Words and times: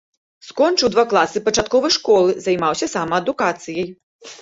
Скончыў 0.47 0.91
два 0.95 1.03
класы 1.11 1.43
пачатковай 1.51 1.95
школы, 1.99 2.29
займаўся 2.49 2.93
самаадукацыяй. 2.97 3.89